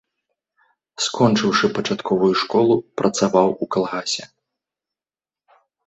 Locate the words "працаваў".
3.03-3.47